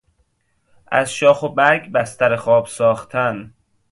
از 0.87 1.13
شاخ 1.13 1.43
و 1.43 1.49
برگ 1.49 1.91
بستر 1.91 2.35
خواب 2.35 2.65
ساختن 2.65 3.53